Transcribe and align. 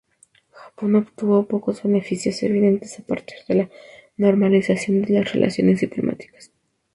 Japón 0.49 0.95
obtuvo 0.95 1.45
pocos 1.47 1.83
beneficios 1.83 2.41
evidentes 2.41 2.97
a 2.97 3.03
partir 3.03 3.37
de 3.47 3.53
la 3.53 3.69
normalización 4.17 5.03
de 5.03 5.13
las 5.13 5.31
relaciones 5.31 5.79
diplomáticas. 5.81 6.51